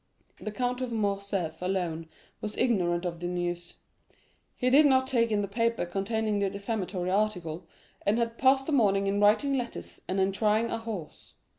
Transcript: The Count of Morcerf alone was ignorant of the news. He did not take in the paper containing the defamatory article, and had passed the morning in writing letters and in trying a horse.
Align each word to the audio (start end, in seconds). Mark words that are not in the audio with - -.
The 0.37 0.51
Count 0.51 0.81
of 0.81 0.91
Morcerf 0.91 1.61
alone 1.61 2.09
was 2.41 2.57
ignorant 2.57 3.05
of 3.05 3.19
the 3.19 3.27
news. 3.27 3.75
He 4.55 4.71
did 4.71 4.87
not 4.87 5.05
take 5.05 5.29
in 5.29 5.43
the 5.43 5.47
paper 5.47 5.85
containing 5.85 6.39
the 6.39 6.49
defamatory 6.49 7.11
article, 7.11 7.67
and 8.03 8.17
had 8.17 8.39
passed 8.39 8.65
the 8.65 8.71
morning 8.71 9.05
in 9.05 9.19
writing 9.21 9.55
letters 9.55 10.01
and 10.07 10.19
in 10.19 10.31
trying 10.31 10.71
a 10.71 10.79
horse. 10.79 11.35